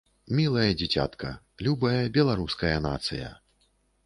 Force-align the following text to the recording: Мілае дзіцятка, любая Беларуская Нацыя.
Мілае 0.37 0.69
дзіцятка, 0.79 1.29
любая 1.67 2.01
Беларуская 2.17 2.73
Нацыя. 2.89 3.31